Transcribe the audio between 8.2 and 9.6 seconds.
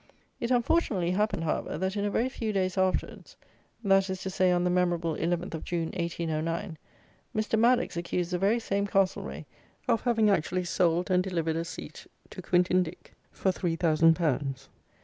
the very same Castlereagh